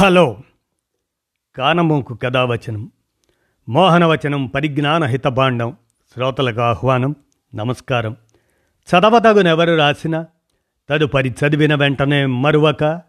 Hello. 0.00 0.40
కానమూకు 1.56 2.14
కథావచనం 2.14 2.92
మోహనవచనం 3.68 4.46
పరిజ్ఞాన 4.46 5.04
హితభాండం 5.04 5.76
శ్రోతలకు 6.14 6.60
ఆహ్వానం 6.60 7.14
నమస్కారం. 7.54 8.16
చదవదగునెవరు 8.88 9.76
రాసిన 9.76 10.24
తదుపరి 10.90 11.30
చదివిన 11.30 11.74
వెంటనే 11.74 12.26
మరువక 12.26 13.02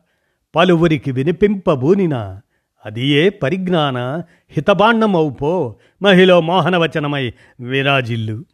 పలువురికి 0.55 1.11
వినిపింపబూనిన 1.11 2.39
అది 2.85 3.07
ఏ 3.07 3.29
పరిజ్ఞాన 3.29 3.97
హితబాండమవుపో 4.49 5.75
మహిళ 6.01 6.33
మోహనవచనమై 6.33 7.33
విరాజిల్లు. 7.59 8.45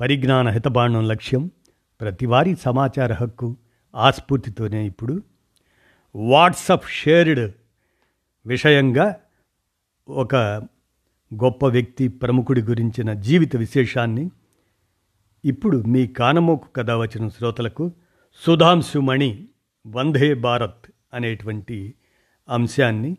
పరిజ్ఞాన 0.00 0.48
హితబాండం 0.48 1.08
లక్ష్యం 1.08 1.50
ప్రతివారీ 2.00 2.54
సమాచార 2.54 3.12
హక్కు 3.12 3.56
ఆస్ఫూర్తితోనే 3.94 4.86
ఇప్పుడు. 4.86 5.22
వాట్సప్ 6.14 6.90
షేర్డ్ 6.90 7.52
విషయంగా 8.46 9.20
ఒక 10.08 10.36
గొప్ప 11.34 11.66
వ్యక్తి 11.66 12.08
ప్రముఖుడి 12.08 12.62
గురించిన 12.62 13.12
జీవిత 13.12 13.56
విశేషాన్ని 13.56 14.30
ఇప్పుడు 15.44 15.82
మీ 15.86 16.06
కానమోకు 16.06 16.68
కథ 16.68 16.90
వచ్చిన 16.90 17.28
శ్రోతలకు 17.28 17.92
సుధాంశుమణి 18.34 19.48
వందే 19.86 20.34
భారత్ 20.34 20.84
అనేటువంటి 21.14 21.94
అంశాన్ని 22.48 23.16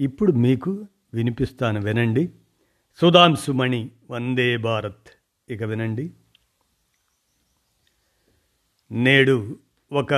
ఇప్పుడు 0.00 0.32
మీకు 0.32 0.86
వినిపిస్తాను 1.14 1.80
వినండి. 1.80 2.30
సుధాంశుమణి 3.00 3.90
వందే 4.10 4.56
భారత్ 4.56 5.08
ఇక 5.48 5.62
వినండి. 5.62 6.10
నేడు 8.90 9.58
ఒక 9.92 10.14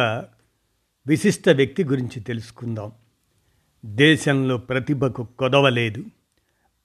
విశిష్ట 1.07 1.49
వ్యక్తి 1.49 1.85
గురించి 1.85 2.21
తెలుసుకుందాం. 2.21 2.93
దేశంలో 3.85 4.57
ప్రతిభకు 4.57 5.27
కొదవలేదు 5.39 6.05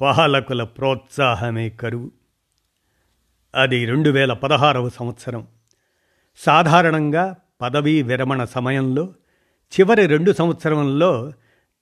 పాలకుల 0.01 0.63
ప్రోత్సాహమే 0.63 1.69
కరువు. 1.69 2.11
అది 3.55 3.85
రెండు 3.85 4.09
వేల 4.09 4.33
పదహారవ 4.33 4.89
సంవత్సరం. 4.89 5.47
సాధారణంగా 6.37 7.35
పదవీ 7.61 8.01
విరమణ 8.01 8.43
సమయంలో 8.43 9.13
చివరి 9.79 10.05
రెండు 10.05 10.31
సంవత్సరంలో 10.31 11.33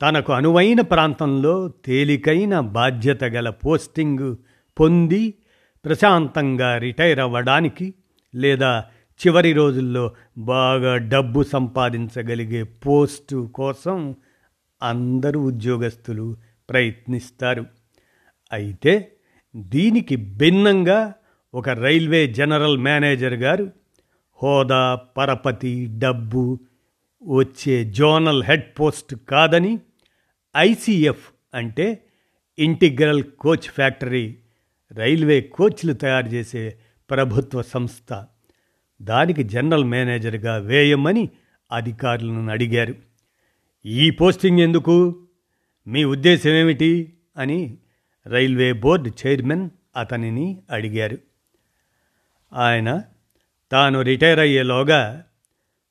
తనకు 0.02 0.34
అనువైన 0.34 0.82
ప్రాంతంలో 0.82 1.68
తేలికైన 1.86 2.60
బాధ్యత 2.60 3.24
గల 3.24 3.50
పోస్టింగు 3.50 4.38
పొంది 4.80 5.34
ప్రశాంతంగా 5.86 6.78
రిటైర్ 6.78 7.20
అవ్వడానికి 7.20 7.94
లేదా 8.36 8.86
చివరి 9.28 9.54
రోజుల్లో 9.54 10.12
బాగా 10.38 10.98
డబ్బు 10.98 11.44
సంపాదించగలిగే 11.44 12.64
పోస్టు 12.64 13.50
కోసం 13.56 14.16
అందరూ 14.82 15.42
ఉద్యోగస్తులు 15.42 16.36
ప్రయత్నిస్తారు. 16.70 17.66
అయితే 18.52 19.12
దీనికి 19.56 20.16
భిన్నంగా 20.16 21.14
ఒక 21.54 21.70
రైల్వే 21.70 22.28
జనరల్ 22.28 22.78
మేనేజర్ 22.78 23.34
గారు 23.34 23.72
హోదా 24.44 24.96
పరపతి 24.96 25.88
డబ్బు 25.92 26.60
వచ్చే 27.24 27.84
జోనల్ 27.84 28.44
హెడ్ 28.44 28.80
పోస్ట్ 28.80 29.16
కాదని 29.16 29.80
ఐసీఎఫ్ 30.58 31.32
అంటే 31.54 32.04
ఇంటిగ్రల్ 32.60 33.24
కోచ్ 33.24 33.70
ఫ్యాక్టరీ 33.70 34.38
రైల్వే 34.92 35.42
కోచ్లు 35.42 35.94
తయారు 35.94 36.28
చేసే 36.28 36.78
ప్రభుత్వ 37.10 37.62
సంస్థ. 37.62 38.26
దానికి 39.02 39.44
జనరల్ 39.44 39.84
మేనేజర్గా 39.84 40.58
వేయమని 40.58 41.30
అధికారులను 41.72 42.52
అడిగారు. 42.52 42.96
ఈ 43.86 44.10
పోస్టింగ్ 44.10 44.60
ఎందుకు? 44.60 45.28
మీ 45.88 46.04
ఉద్దేశం 46.04 46.50
ఏమిటి? 46.50 47.14
అని 47.38 47.78
రైల్వే 48.28 48.74
బోర్డు 48.74 49.12
చైర్మన్ 49.28 49.70
అతనిని 49.96 50.62
అడిగారు. 50.72 51.18
ఆయన 52.54 53.04
తాను 53.72 54.02
రిటైర్ 54.02 54.40
అయ్యేలోగా 54.40 55.26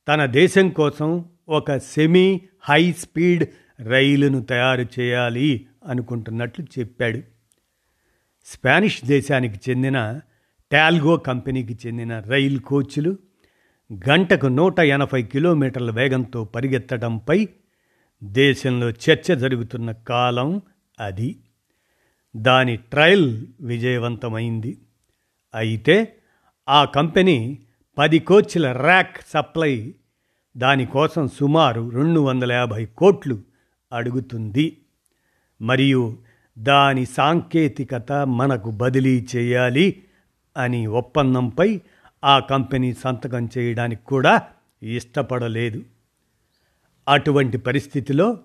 తన 0.09 0.27
దేశం 0.27 0.69
కోసం 0.69 1.25
ఒక 1.49 1.77
సెమీ 1.77 2.41
హై 2.61 2.93
స్పీడ్ 2.93 3.45
రైలును 3.89 4.43
తయారు 4.43 5.01
చేయాలి 5.01 5.67
అనుకుంటున్నట్లు 5.87 6.67
చెప్పాడు. 6.79 7.21
స్పానిష్ 8.47 9.05
దేశానికి 9.05 9.71
చెందిన 9.71 10.21
టాల్గో 10.73 11.17
కంపెనీకి 11.17 11.79
చెందిన 11.87 12.21
రైలు 12.21 12.59
కోచ్లు 12.59 13.19
గంటకు 13.93 14.47
నూట 14.47 14.79
ఎనభై 14.79 15.23
కిలోమీటర్ల 15.23 15.91
వేగంతో 15.91 16.45
పరిగెత్తడంపై 16.45 17.49
దేశంలో 18.25 18.91
చర్చ 18.91 19.37
జరుగుతున్న 19.37 19.93
కాలం 19.93 20.63
అది. 21.01 21.37
దాని 22.37 22.77
ట్రయల్ 22.77 23.47
విజయవంతమైంది. 23.61 24.79
అయితే 25.55 26.17
ఆ 26.69 26.85
కంపెనీ 26.85 27.59
పది 27.99 28.19
కోచ్ల 28.19 28.73
ర్యాక్ 28.73 29.17
సప్లై 29.29 29.95
దానికోసం 30.57 31.29
సుమారు 31.29 31.89
రెండు 31.89 32.21
వందల 32.21 32.53
యాభై 32.53 32.87
కోట్లు 32.87 33.43
అడుగుతుంది. 33.93 34.77
మరియు 35.63 36.19
దాని 36.59 37.07
సాంకేతికత 37.07 38.13
మనకు 38.13 38.71
బదిలీ 38.71 39.27
చేయాలి 39.37 40.03
అని 40.57 40.87
ఒప్పందంపై 40.87 41.81
ఆ 42.25 42.39
కంపెనీ 42.39 42.93
సంతకం 42.93 43.49
చేయడానికి 43.59 44.05
కూడా 44.05 44.43
ఇష్టపడలేదు. 44.83 45.83
అటువంటి 47.09 47.59
పరిస్థితిలో 47.59 48.39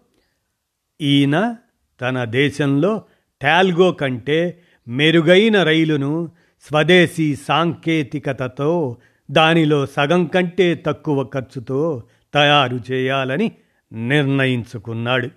ఈయన 1.01 1.55
తన 2.01 2.23
దేశంలో 2.23 3.03
టాల్గో 3.41 3.91
కంటే 3.91 4.63
మెరుగైన 4.87 5.63
రైలును 5.63 6.31
స్వదేశీ 6.61 7.35
సాంకేతికతతో 7.35 8.97
దానిలో 9.31 9.85
సగం 9.85 10.25
కంటే 10.25 10.75
తక్కువ 10.75 11.23
ఖర్చుతో 11.23 12.03
తయారు 12.33 12.79
చేయాలని 12.91 13.51
నిర్ణయించుకున్నాడు. 13.93 15.29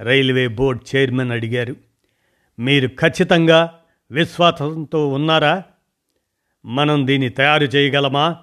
రైల్వే 0.00 0.48
బోర్డ్ 0.48 0.96
చైర్మన్ 0.96 1.30
అడిగారు 1.30 1.76
మీరు 2.58 2.88
ఖచ్చితంగా 2.88 3.78
విశ్వాసంతో 4.10 5.08
ఉన్నారా? 5.08 5.62
మనం 6.66 7.06
దీన్ని 7.06 7.28
తయారు 7.28 7.64
చేయగలమా? 7.64 8.36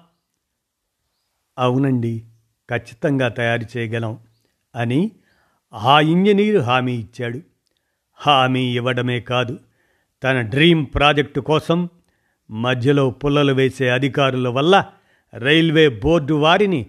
అవునండి. 1.58 2.24
ఖచ్చితంగా 2.70 3.28
తయారు 3.28 3.78
చేయగలం 3.78 4.18
అని 4.74 5.12
ఆ 5.74 6.00
ఇంజనీరు 6.00 6.60
హామీ 6.60 6.94
ఇచ్చాడు. 6.94 7.40
హామీ 8.14 8.76
ఇవ్వడమే 8.76 9.20
కాదు 9.20 9.58
తన 10.22 10.40
డ్రీమ్ 10.40 10.86
ప్రాజెక్టు 10.94 11.40
కోసం 11.40 11.88
మధ్యలో 12.50 13.10
పుల్లలు 13.10 13.52
వేసే 13.52 13.90
అధికారుల 13.90 14.48
వల్ల 14.48 14.86
రైల్వే 15.34 15.88
బోర్డు 15.88 16.34
వారిని 16.34 16.86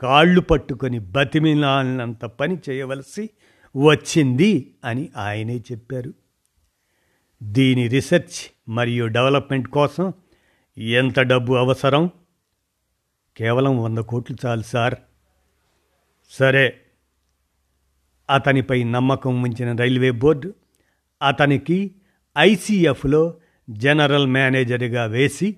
కాళ్ళు 0.00 0.40
పట్టుకొని 0.40 0.98
బతిమిలానంత 0.98 2.24
పని 2.24 2.58
చేయవలసి 2.70 3.30
వచ్చింది 3.76 4.74
అని 4.84 5.08
ఆయనే 5.16 5.58
చెప్పారు. 5.58 6.14
దీని 7.42 7.88
రీసెర్చ్ 7.88 8.70
మరియు 8.70 9.06
డెవలప్మెంట్ 9.06 9.68
కోసం 9.68 10.12
ఎంత 10.78 11.20
డబ్బు 11.20 11.54
అవసరం? 11.54 12.10
కేవలం 13.36 13.82
వంద 13.82 13.98
కోట్లు 13.98 14.36
చాలు 14.46 14.62
సార్. 14.62 14.94
సరే. 16.28 16.80
అతనిపై 18.30 18.82
నమ్మకం 18.82 19.42
ఉంచిన 19.42 19.76
రైల్వే 19.76 20.10
బోర్డు 20.10 20.54
అతనికి 21.22 21.90
ఐసీఎఫ్లో 22.38 23.34
జనరల్ 23.70 24.26
మేనేజర్గా 24.26 25.04
వేసి 25.04 25.56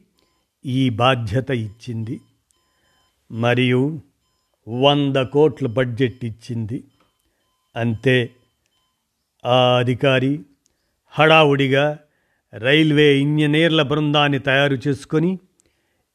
ఈ 0.66 0.90
బాధ్యత 0.90 1.50
ఇచ్చింది. 1.50 2.20
మరియు 3.32 4.00
వంద 4.68 5.16
కోట్ల 5.16 5.66
బడ్జెట్ 5.66 6.24
ఇచ్చింది. 6.24 6.84
అంతే. 7.76 8.30
ఆ 9.46 9.78
అధికారి 9.78 10.40
హడావుడిగా 11.08 11.98
రైల్వే 12.54 13.18
ఇంజనీర్ల 13.18 13.82
బృందాన్ని 13.82 14.38
తయారు 14.38 14.78
చేసుకొని 14.88 15.38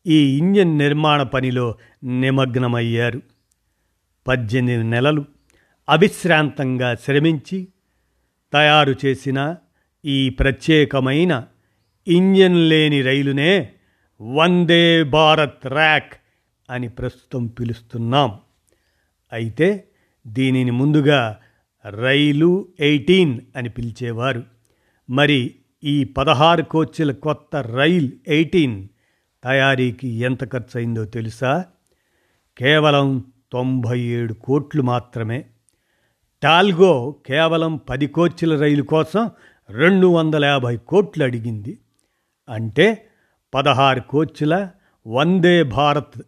ఈ 0.08 0.38
ఇంజన్ 0.38 0.78
నిర్మాణ 0.78 1.24
పనిలో 1.24 1.76
నిమగ్నమయ్యారు. 2.04 3.22
పద్దెనిమిది 4.28 4.90
నెలలు 4.90 5.26
అవిశ్రాంతంగా 5.90 6.96
శ్రమించి 6.96 7.68
తయారు 8.54 8.96
చేసిన 9.06 9.56
ఈ 10.06 10.30
ప్రత్యేకమైన 10.30 11.48
ఇంజన్ 12.08 12.70
లేని 12.70 13.02
రైలునే 13.02 13.72
వందే 14.22 15.04
భారత్ 15.04 15.68
ర్యాక్ 15.68 16.14
అని 16.70 16.90
ప్రస్తుతం 16.90 17.48
పిలుస్తున్నాం. 17.48 18.40
అయితే 19.34 19.84
దీనిని 20.28 20.72
ముందుగా 20.72 21.40
రైలు 21.90 22.68
ఎయిటీన్ 22.80 23.42
అని 23.56 23.70
పిలిచేవారు. 23.70 24.44
మరి 25.10 25.56
ఈ 25.84 26.04
పదహారు 26.04 26.64
కోచ్ల 26.64 27.12
కొత్త 27.12 27.56
రైల్ 27.56 28.12
ఎయిటీన్ 28.28 28.88
తయారీకి 29.44 30.08
ఎంత 30.08 30.52
ఖర్చు 30.52 30.78
అయిందో 30.78 31.06
తెలుసా? 31.06 31.66
కేవలం 32.58 33.24
తొంభై 33.56 34.00
ఏడు 34.00 34.34
కోట్లు 34.34 34.82
మాత్రమే. 34.82 35.46
టాల్గో 36.44 37.16
కేవలం 37.26 37.78
పది 37.78 38.08
కోచ్ల 38.08 38.60
రైలు 38.60 38.84
కోసం 38.84 39.32
రెండు 39.70 40.08
వందల 40.08 40.46
యాభై 40.46 40.78
కోట్లు 40.78 41.24
అడిగింది. 41.24 41.80
అంటే 42.50 43.08
పదహారు 43.54 44.00
కోచ్ల 44.00 44.70
వందే 45.08 45.64
భారత్ 45.64 46.22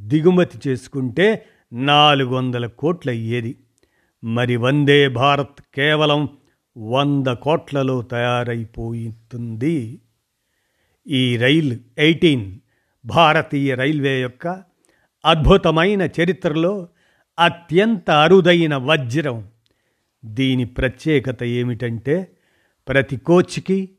దిగుమతి 0.00 0.68
చేసుకుంటే 0.68 1.46
నాలుగు 1.72 2.34
వందల 2.34 2.66
కోట్లు 2.66 3.10
అయ్యేది. 3.10 3.56
మరి 4.24 4.56
వందే 4.56 5.08
భారత్ 5.08 5.62
కేవలం 5.74 6.28
వంద 6.78 7.26
కోట్లలో 7.26 8.02
తయారైపోతుంది 8.02 10.00
ఈ 11.06 11.36
రైలు 11.36 11.76
ఎయిటీన్ 11.98 12.58
భారతీయ 13.06 13.74
రైల్వే 13.74 14.20
యొక్క 14.20 14.73
అద్భుతమైన 15.24 16.02
చరిత్రలో 16.02 16.88
అత్యంత 17.38 18.10
అరుదైన 18.10 18.76
వజ్రం. 18.76 19.48
దీని 20.24 20.64
ప్రత్యేకత 20.64 21.44
ఏమిటంటే 21.44 22.30
ప్రతి 22.88 23.16
కోచ్కి 23.16 23.90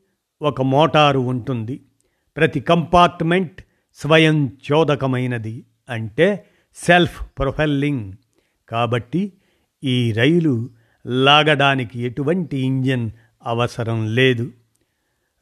ఒక 0.42 0.62
మోటారు 0.62 1.20
ఉంటుంది. 1.20 1.82
ప్రతి 2.38 2.60
కంపార్ట్మెంట్ 2.60 3.62
స్వయం 3.94 4.58
చోదకమైనది 4.72 5.64
అంటే 5.90 6.46
సెల్ఫ్ 6.76 7.26
ప్రొఫెల్లింగ్ 7.40 8.14
కాబట్టి 8.70 9.34
ఈ 9.84 10.12
రైలు 10.12 10.70
లాగడానికి 11.08 12.02
ఎటువంటి 12.02 12.58
ఇంజన్ 12.58 13.12
అవసరం 13.46 14.16
లేదు. 14.16 14.52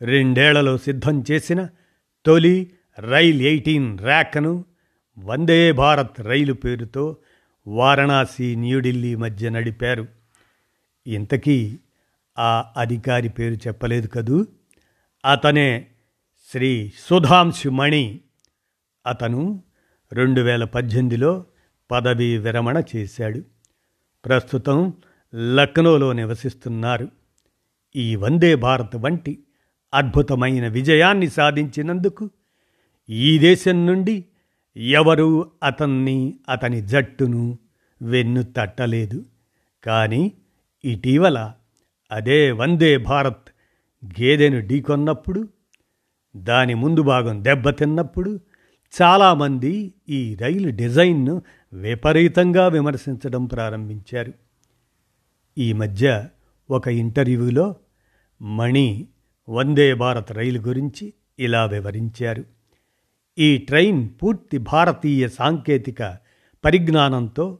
రెండేళ్ళలో 0.02 0.78
సిద్ధం 0.78 1.24
చేసిన 1.32 1.70
తొలి 2.26 2.72
రైల్ 3.00 3.42
ఎయిటీన్ 3.42 4.00
ర్యాక్ను 4.00 4.66
వందే 5.18 5.72
భారత్ 5.72 6.22
రైలు 6.22 6.54
పేరుతో 6.54 7.18
వారణాసి 7.68 8.56
న్యూఢిల్లీ 8.56 9.16
మధ్య 9.16 9.50
నడిపారు. 9.50 10.08
ఇంతకీ 11.08 11.80
ఆ 12.40 12.74
అధికారి 12.78 13.30
పేరు 13.30 13.54
చెప్పలేదు 13.54 14.08
కదూ? 14.08 14.46
అతనే 15.32 15.88
శ్రీ 16.52 16.92
సుధాంశు 16.98 17.70
మణి. 17.70 18.20
అతను 19.08 19.64
రెండు 20.14 20.42
వేల 20.42 20.64
పద్దెనిమిదిలో 20.64 21.46
పదవీ 21.92 22.38
విరమణ 22.38 22.84
చేశాడు. 22.96 23.42
ప్రస్తుతం 24.26 24.94
లక్నోలో 25.56 26.14
నివసిస్తున్నారు. 26.14 27.08
ఈ 27.96 28.16
వందే 28.16 28.56
భారత్ 28.56 28.96
వంటి 28.96 29.44
అద్భుతమైన 29.94 30.68
విజయాన్ని 30.68 31.30
సాధించినందుకు 31.30 32.30
ఈ 33.10 33.40
దేశం 33.40 33.86
నుండి 33.86 34.26
ఎవరూ 34.78 35.46
అతన్ని 35.64 36.40
అతని 36.50 36.82
జట్టును 36.82 37.58
వెన్ను 38.02 38.44
తట్టలేదు. 38.44 39.26
కానీ 39.84 40.32
ఇటీవల 40.86 41.52
అదే 42.12 42.52
వందే 42.52 42.98
భారత్ 42.98 43.50
గేదెను 44.06 44.68
ఢీకొన్నప్పుడు 44.68 45.48
దాని 46.36 46.74
ముందు 46.74 47.02
భాగం 47.02 47.44
దెబ్బతిన్నప్పుడు 47.44 48.40
చాలామంది 49.02 49.94
ఈ 50.10 50.36
రైలు 50.36 50.70
డిజైన్ను 50.70 51.42
విపరీతంగా 51.74 52.68
విమర్శించడం 52.68 53.46
ప్రారంభించారు. 53.46 54.34
ఈ 55.58 55.74
మధ్య 55.74 56.28
ఒక 56.70 56.88
ఇంటర్వ్యూలో 56.88 57.76
మణి 58.42 59.08
వందే 59.50 59.94
భారత్ 59.94 60.32
రైలు 60.32 60.60
గురించి 60.60 61.14
ఇలా 61.40 61.66
వివరించారు. 61.66 62.53
ఈ 63.38 63.58
ట్రైన్ 63.58 64.10
పూర్తి 64.10 64.58
భారతీయ 64.58 65.28
సాంకేతిక 65.28 66.18
పరిజ్ఞానంతో 66.66 67.60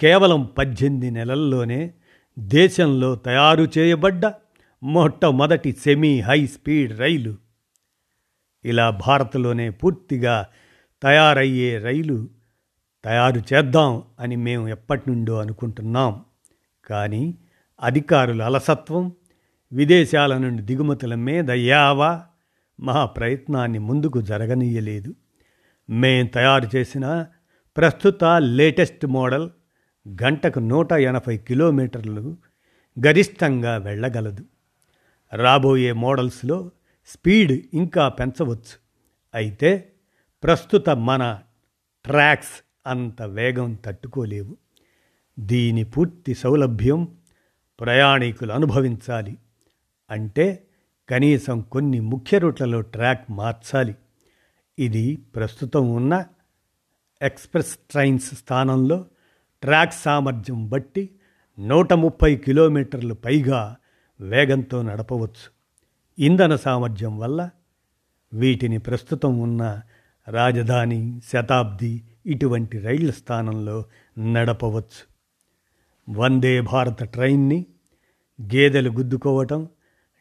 కేవలం 0.00 0.44
పద్దెనిమిది 0.58 1.10
నెలల్లోనే 1.10 1.94
దేశంలో 2.38 3.14
తయారు 3.14 3.68
చేయబడ్డ 3.78 4.32
మొట్టమొదటి 4.82 5.72
సెమీ 5.72 6.20
హై 6.20 6.46
స్పీడ్ 6.46 6.98
రైలు. 6.98 7.36
ఇలా 8.64 8.90
భారత్లోనే 8.90 9.70
పూర్తిగా 9.70 10.46
తయారయ్యే 11.02 11.78
రైలు 11.78 12.28
తయారు 13.04 13.42
చేద్దాం 13.54 14.02
అని 14.20 14.36
మేము 14.36 14.68
ఎప్పటి 14.68 15.10
నుండో 15.10 15.40
అనుకుంటున్నాం. 15.40 16.24
కానీ 16.86 17.34
అధికారుల 17.80 18.42
అలసత్వం 18.42 19.12
విదేశాల 19.72 20.38
నుండి 20.38 20.62
దిగుమతుల 20.62 21.14
మీద 21.14 21.50
యావా 21.50 22.24
మా 22.80 23.06
ప్రయత్నాన్ని 23.06 23.78
ముందుకు 23.78 24.20
జరగనీయలేదు. 24.20 25.14
మేం 25.90 26.26
తయారు 26.26 26.76
చేసిన 26.76 27.26
ప్రస్తుత 27.76 28.24
లేటెస్ట్ 28.24 29.06
మోడల్ 29.06 29.50
గంటకు 30.22 30.58
నూట 30.58 30.92
ఎనభై 30.92 31.38
కిలోమీటర్లు 31.38 32.36
గరిష్టంగా 33.06 33.76
వెళ్ళగలదు. 33.76 34.44
రాబోయే 35.32 35.92
మోడల్స్లో 35.92 36.70
స్పీడ్ 37.06 37.52
ఇంకా 37.74 38.08
పెంచవచ్చు. 38.08 38.78
అయితే 39.34 39.92
ప్రస్తుత 40.42 40.90
మన 40.90 41.40
ట్రాక్స్ 42.04 42.64
అంత 42.86 43.22
వేగం 43.22 43.74
తట్టుకోలేవు. 43.74 44.56
దీని 45.38 45.84
పూర్తి 45.84 46.34
సౌలభ్యం 46.34 47.08
ప్రయాణికులు 47.80 48.52
అనుభవించాలి. 48.52 49.38
అంటే 50.10 50.63
కనీసం 51.08 51.60
కొన్ని 51.60 52.00
ముఖ్య 52.00 52.38
రూట్లలో 52.38 52.80
ట్రాక్ 52.80 53.30
మార్చాలి. 53.30 53.94
ఇది 54.78 55.16
ప్రస్తుతం 55.16 55.92
ఉన్న 55.92 56.24
ఎక్స్ప్రెస్ 57.22 57.76
ట్రైన్స్ 57.90 58.34
స్థానంలో 58.34 59.06
ట్రాక్ 59.62 59.92
సామర్థ్యం 59.94 60.68
బట్టి 60.68 61.10
నూట 61.58 61.92
ముప్పై 61.92 62.36
కిలోమీటర్లు 62.36 63.14
పైగా 63.14 63.76
వేగంతో 64.20 64.82
నడపవచ్చు. 64.82 65.50
ఇంధన 66.18 66.56
సామర్థ్యం 66.56 67.18
వల్ల 67.18 67.50
వీటిని 68.32 68.78
ప్రస్తుతం 68.78 69.38
ఉన్న 69.38 69.80
రాజధాని 70.28 71.20
శతాబ్ది 71.32 72.04
ఇటువంటి 72.26 72.78
రైళ్ళ 72.78 73.10
స్థానంలో 73.10 73.84
నడపవచ్చు. 74.18 75.14
వందే 76.12 76.60
భారత 76.60 77.02
ట్రైన్ని 77.02 77.66
గేదెలు 78.42 78.90
గుద్దుకోవటం 78.90 79.68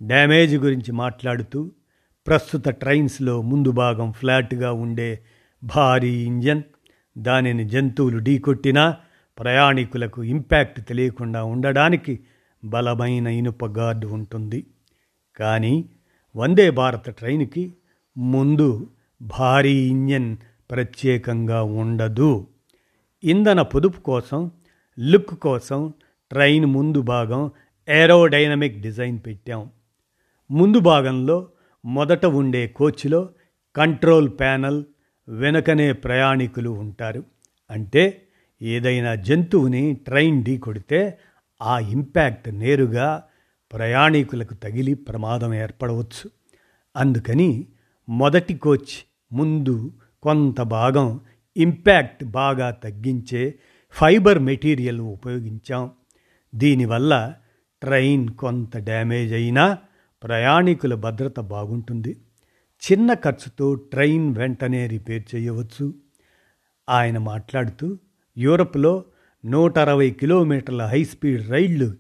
డ్యామేజ్ 0.03 0.55
గురించి 0.55 0.91
మాట్లాడుతూ 0.91 1.71
ప్రస్తుత 2.27 2.67
ట్రైన్స్లో 2.69 3.41
ముందు 3.41 3.71
భాగం 3.71 4.11
ఫ్లాట్గా 4.11 4.73
ఉండే 4.73 5.19
భారీ 5.63 6.09
ఇంజన్ 6.09 6.61
దానిని 7.17 7.69
జంతువులు 7.69 8.19
ఢీకొట్టినా 8.19 8.97
ప్రయాణికులకు 9.39 10.23
ఇంపాక్ట్ 10.23 10.88
తెలియకుండా 10.88 11.44
ఉండడానికి 11.44 12.19
బలమైన 12.65 13.27
ఇనుప 13.27 13.65
గార్డు 13.65 14.07
ఉంటుంది. 14.07 14.65
కానీ 15.38 15.86
వందే 16.36 16.69
భారత్ 16.69 17.15
ట్రైన్కి 17.15 17.74
ముందు 18.17 18.89
భారీ 19.22 19.74
ఇంజన్ 19.74 20.38
ప్రత్యేకంగా 20.72 21.63
ఉండదు. 21.63 22.48
ఇంధన 23.24 23.62
పొదుపు 23.62 24.00
కోసం 24.00 24.51
లుక్ 25.00 25.36
కోసం 25.39 25.93
ట్రైన్ 26.31 26.65
ముందు 26.65 27.01
భాగం 27.01 27.51
ఏరోడైనమిక్ 27.89 28.81
డిజైన్ 28.81 29.19
పెట్టాం. 29.25 29.69
ముందు 30.51 30.79
భాగంలో 30.79 31.50
మొదట 31.85 32.25
ఉండే 32.25 32.67
కోచ్లో 32.67 33.29
కంట్రోల్ 33.75 34.29
ప్యానల్ 34.29 34.83
వెనకనే 35.27 35.93
ప్రయాణికులు 35.93 36.69
ఉంటారు. 36.69 37.23
అంటే 37.71 38.27
ఏదైనా 38.62 39.15
జంతువుని 39.15 39.93
ట్రైన్ 39.93 40.43
ఢీ 40.43 40.57
కొడితే 40.57 41.19
ఆ 41.62 41.79
ఇంపాక్ట్ 41.79 42.50
నేరుగా 42.50 43.23
ప్రయాణికులకు 43.73 44.53
తగిలి 44.53 44.93
ప్రమాదం 44.93 45.53
ఏర్పడవచ్చు. 45.53 46.29
అందుకని 46.97 47.67
మొదటి 48.09 48.53
కోచ్ 48.53 49.07
ముందు 49.33 49.91
కొంత 50.23 50.62
భాగం 50.62 51.19
ఇంపాక్ట్ 51.57 52.23
బాగా 52.23 52.71
తగ్గించే 52.71 53.59
ఫైబర్ 53.91 54.39
మెటీరియల్ 54.39 55.01
ఉపయోగించాం. 55.01 55.91
దీనివల్ల 56.55 57.33
ట్రైన్ 57.81 58.29
కొంత 58.29 58.77
డ్యామేజ్ 58.77 59.33
అయినా 59.33 59.77
ప్రయాణికుల 60.24 60.96
భద్రత 60.96 61.39
బాగుంటుంది. 61.39 62.18
చిన్న 62.92 63.13
ఖర్చుతో 63.13 63.74
ట్రైన్ 63.74 64.36
వెంటనే 64.36 64.88
రిపేర్ 64.88 65.36
చేయవచ్చు. 65.36 65.94
ఆయన 66.89 67.18
మాట్లాడుతూ 67.18 67.98
యూరప్లో 68.38 69.03
నూట 69.46 69.80
అరవై 69.80 70.10
కిలోమీటర్ల 70.10 70.86
హై 70.86 71.03
స్పీడ్ 71.03 71.50
రైళ్ళు 71.50 71.96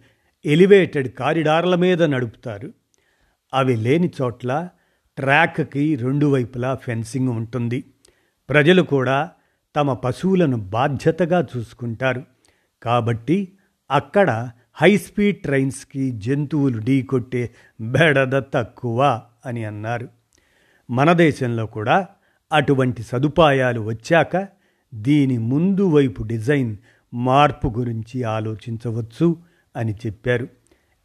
ఎలివేటెడ్ 0.45 1.07
కారిడార్ల 1.07 1.75
మీద 1.75 2.03
నడుపుతారు. 2.03 2.73
అవి 3.53 3.75
లేని 3.75 4.11
చోట్ల 4.21 4.69
ట్రాక్కి 5.17 5.95
రెండు 5.95 6.25
వైపులా 6.25 6.75
ఫెన్సింగ్ 6.75 7.29
ఉంటుంది. 7.29 7.83
ప్రజలు 8.49 8.81
కూడా 8.81 9.31
తమ 9.75 9.93
పశువులను 9.93 10.57
బాధ్యతగా 10.57 11.47
చూసుకుంటారు. 11.57 12.23
కాబట్టి 12.83 13.57
అక్కడ 13.91 14.49
హై 14.75 14.97
స్పీడ్ 14.97 15.37
ట్రైన్స్కి 15.37 16.11
జంతువులు 16.11 16.79
ఢీకొట్టే 16.79 17.49
బెడద 17.81 18.41
తక్కువ 18.53 19.21
అని 19.45 19.65
అన్నారు. 19.65 20.07
మన 20.89 21.13
దేశంలో 21.13 21.65
కూడా 21.65 22.07
అటువంటి 22.53 23.03
సదుపాయాలు 23.03 23.81
వచ్చాక 23.81 24.47
దీని 24.93 25.37
ముందు 25.37 25.89
వైపు 25.89 26.23
డిజైన్ 26.23 26.77
మార్పు 27.13 27.67
గురించి 27.67 28.23
ఆలోచించవచ్చు 28.23 29.37
అని 29.75 29.93
చెప్పారు. 29.93 30.47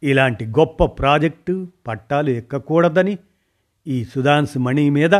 ఇలాంటి 0.03 0.45
గొప్ప 0.45 0.85
ప్రాజెక్టు 0.85 1.67
పట్టాలు 1.87 2.29
ఎక్కకూడదని 2.29 3.17
ఈ 3.87 4.05
సుధాన్స్ 4.05 4.57
మణి 4.57 4.89
మీద 4.89 5.15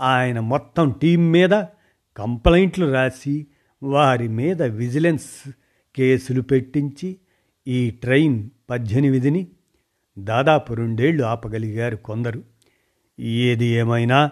ఆయన 0.00 0.40
మొత్తం 0.40 0.94
టీం 1.02 1.32
మీద 1.32 1.64
కంప్లైంట్లు 2.16 2.92
రాసి 2.92 3.46
వారి 3.82 4.28
మీద 4.28 4.62
విజిలెన్స్ 4.62 5.50
కేసులు 5.96 6.42
పెట్టించి 6.42 7.16
ఈ 7.66 7.90
ట్రైన్ 7.90 8.50
పద్దెనిమిదిని 8.70 9.46
దాదాపు 10.18 10.72
రెండేళ్ళు 10.72 11.22
ఆపగలిగారు 11.24 11.96
కొందరు. 11.96 12.42
ఏది 13.20 13.64
ఏమైనా 13.64 14.30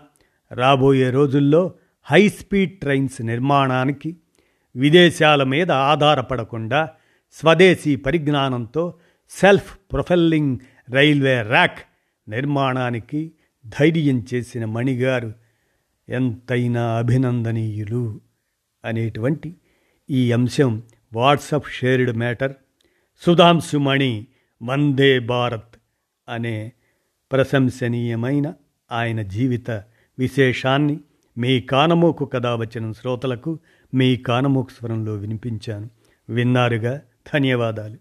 రాబోయే 0.53 1.11
రోజుల్లో 1.11 1.75
హై 2.03 2.29
స్పీడ్ 2.29 2.81
ట్రైన్స్ 2.81 3.23
నిర్మాణానికి 3.23 4.17
విదేశాల 4.77 5.43
మీద 5.43 5.71
ఆధారపడకుండా 5.71 6.91
స్వదేశీ 7.33 7.97
పరిజ్ఞానంతో 7.97 8.95
సెల్ఫ్ 9.31 9.79
ప్రొఫెల్లింగ్ 9.93 10.59
రైల్వే 10.91 11.43
ర్యాక్ 11.43 11.81
నిర్మాణానికి 12.29 13.33
ధైర్యం 13.67 14.27
చేసిన 14.35 14.65
మణిగారు 14.65 15.33
ఎంతైనా 16.09 16.99
అభినందనీయులు 16.99 18.21
అనేటువంటి 18.85 19.55
ఈ 20.11 20.33
అంశం 20.33 20.83
WhatsApp 21.13 21.71
shared 21.71 22.17
matter 22.17 22.53
Sudhanshu Mani 23.27 24.27
Vande 24.63 25.19
Bharat 25.19 25.75
అనే 26.29 26.73
ప్రశంసనీయమైన 27.33 28.55
ఆయన 28.93 29.23
జీవిత 29.23 29.71
విశేషాన్ని 30.19 31.01
మీ 31.39 31.61
కానమోకు 31.61 32.25
కథ 32.25 32.47
వచ్చిన 32.47 32.93
శ్రోతలకు 32.93 33.59
మీ 33.95 34.17
కానమోకు 34.17 34.71
స్వరంలో 34.71 35.15
వినిపించాను. 35.15 35.91
విన్నారుగా? 36.29 37.01
ధన్యవాదాలు. 37.35 37.97